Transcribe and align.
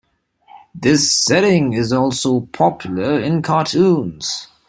This 0.73 1.11
setting 1.11 1.73
is 1.73 1.93
also 1.93 2.39
popular 2.53 3.19
in 3.19 3.43
cartoons. 3.43 4.47